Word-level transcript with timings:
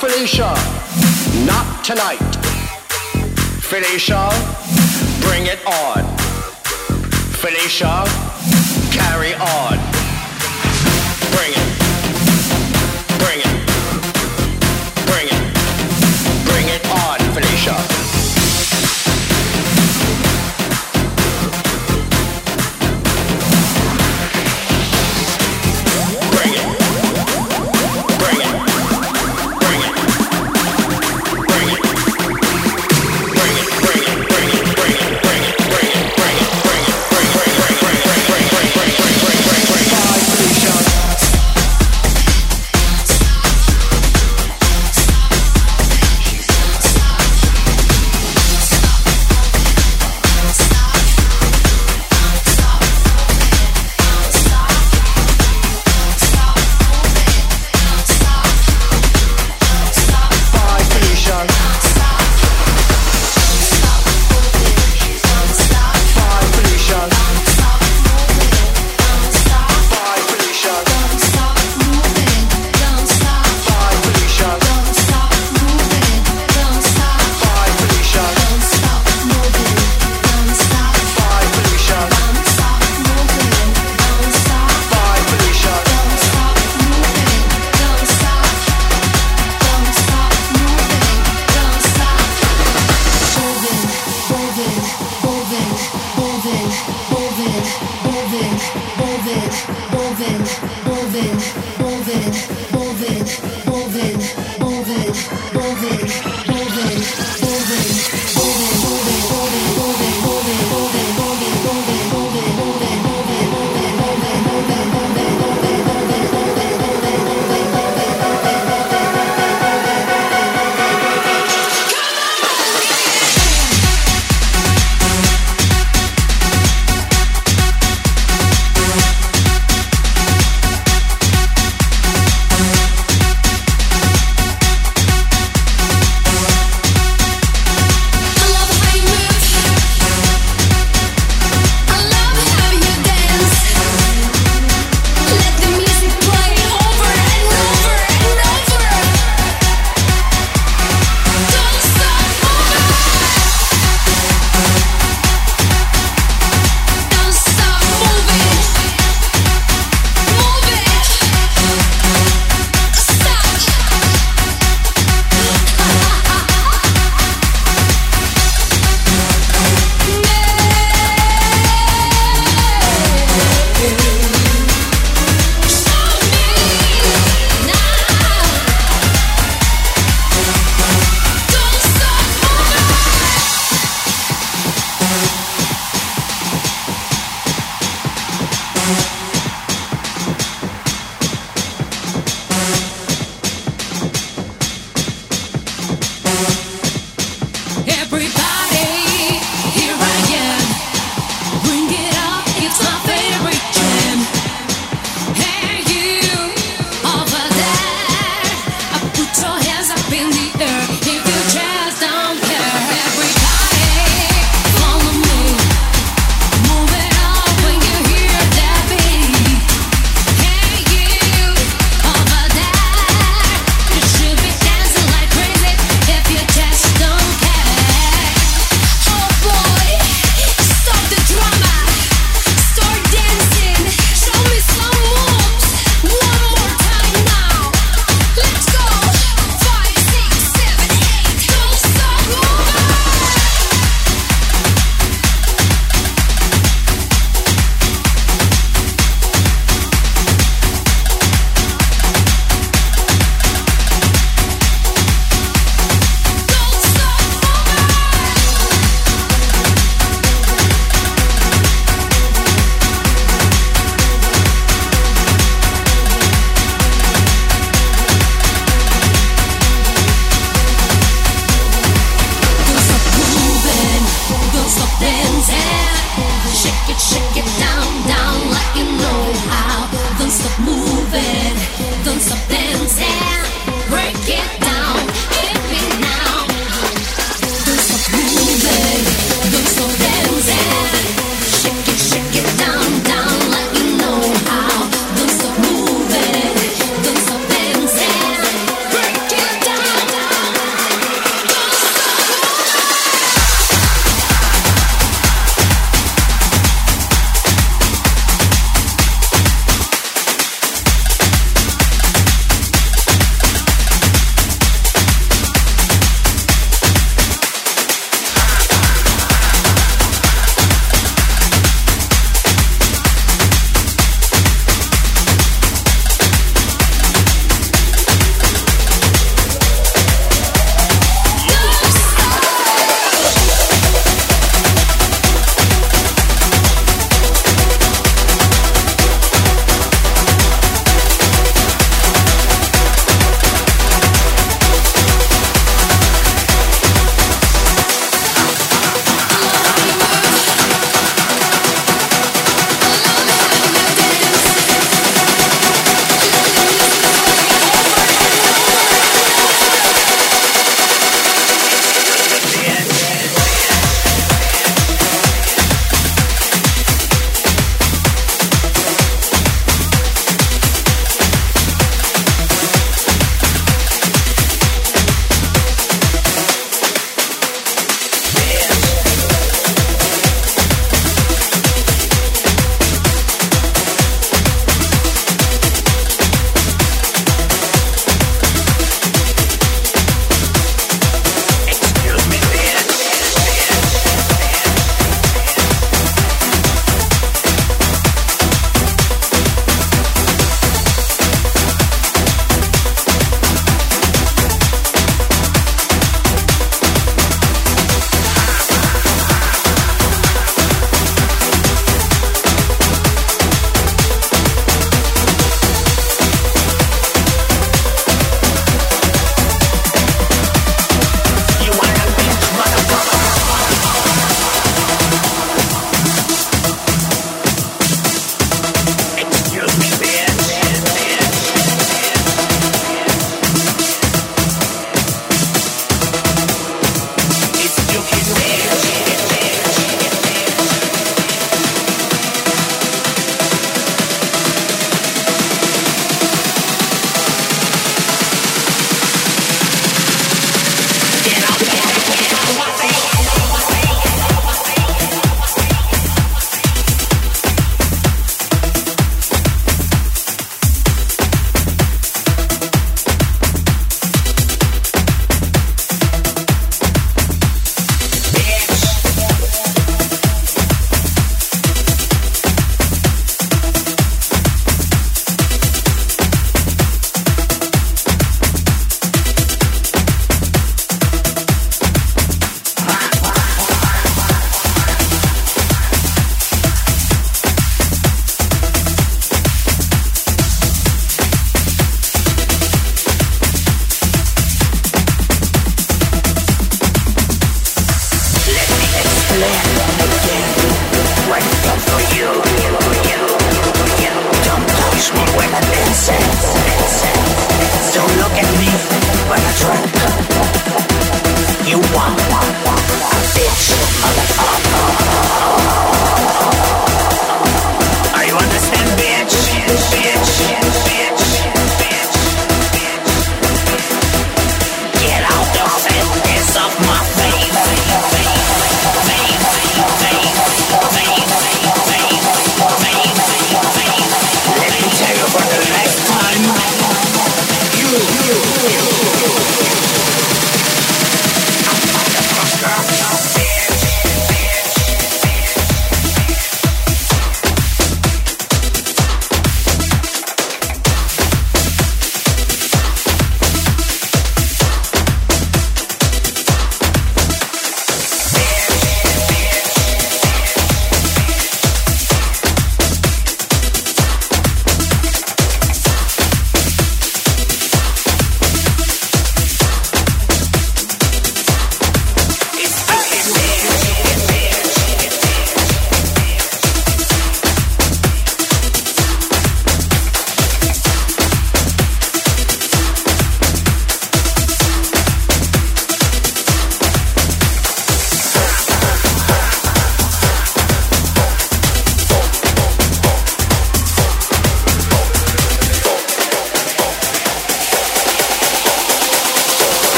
Felicia. 0.00 0.54
Not 1.44 1.84
tonight. 1.84 2.16
Felicia, 3.60 4.30
bring 5.20 5.44
it 5.44 5.58
on. 5.66 6.16
Felicia, 7.36 8.04
carry 8.90 9.34
on. 9.34 9.89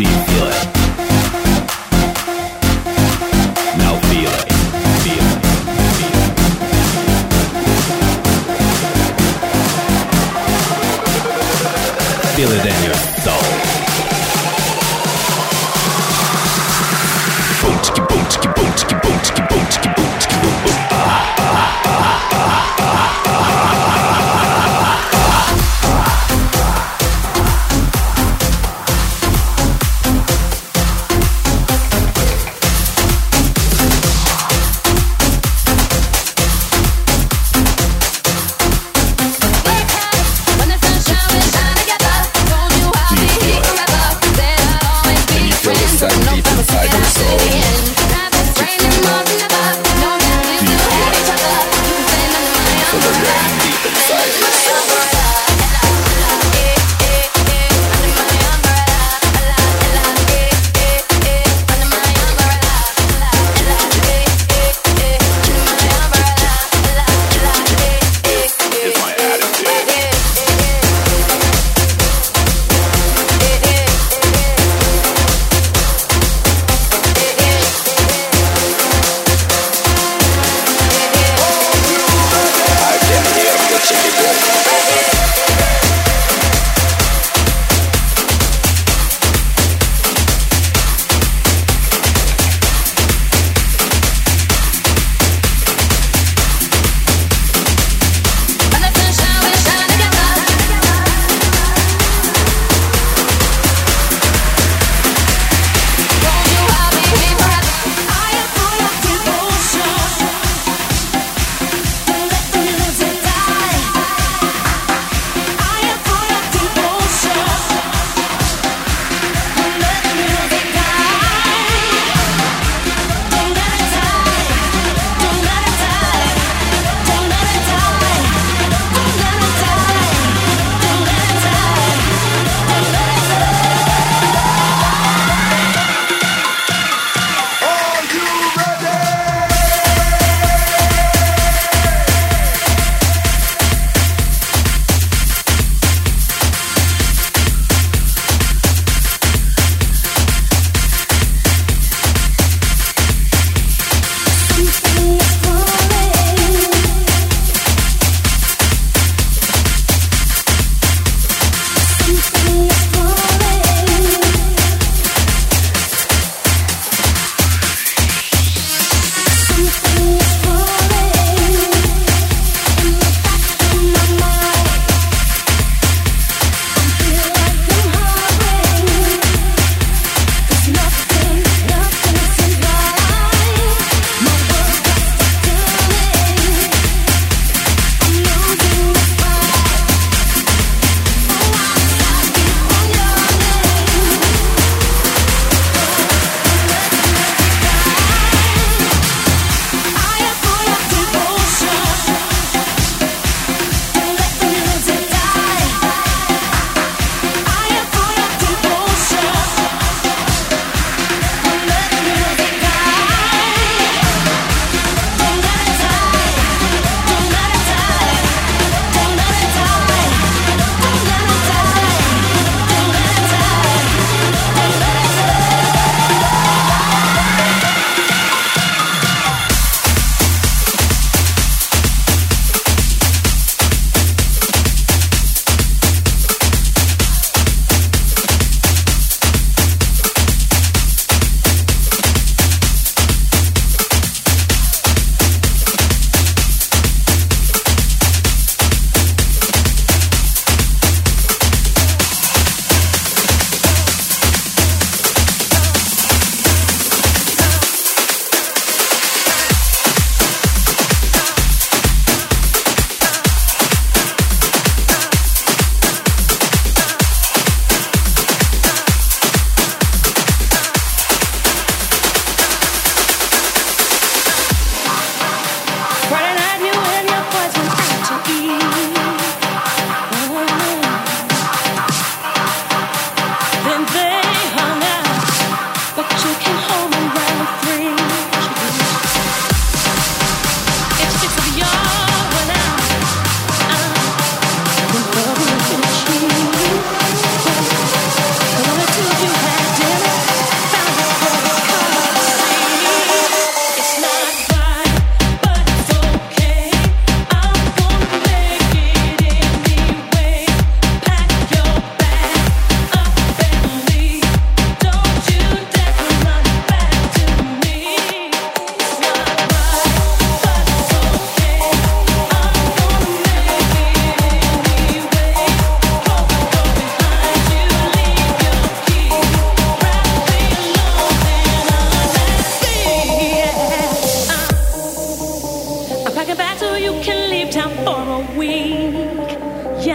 Do 0.00 0.06
you 0.08 0.16
feel 0.24 0.46
it? 0.46 0.79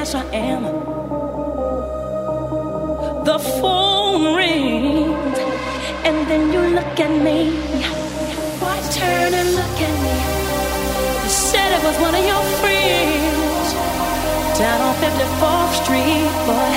yes 0.05 0.13
I 0.13 0.25
am. 0.35 0.63
The 3.25 3.39
phone 3.59 4.35
rings, 4.35 5.37
and 6.07 6.17
then 6.29 6.53
you 6.53 6.61
look 6.77 6.99
at 6.99 7.13
me. 7.27 7.39
Why 8.61 8.75
turn 8.99 9.33
and 9.41 9.49
look 9.59 9.77
at 9.87 9.95
me? 10.05 10.17
You 11.23 11.29
said 11.29 11.69
it 11.77 11.83
was 11.87 11.97
one 12.07 12.15
of 12.19 12.23
your 12.31 12.43
friends 12.61 13.67
down 14.59 14.79
on 14.87 14.93
54th 15.01 15.73
Street, 15.81 16.33
boy. 16.47 16.74